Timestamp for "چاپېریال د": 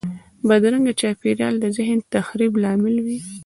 1.01-1.65